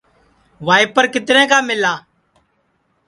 [0.67, 1.93] وائیپر کِترے کا مِلا